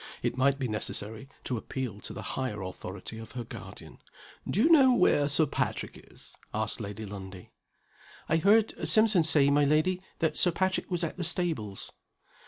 [0.23, 3.99] It might be necessary to appeal to the higher authority of her guardian.
[4.49, 7.51] "Do you know where Sir Patrick is?" asked Lady Lundie.
[8.27, 11.91] "I heard Simpson say, my lady, that Sir Patrick was at the stables."